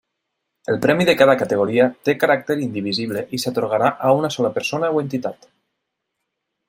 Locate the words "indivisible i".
2.67-3.41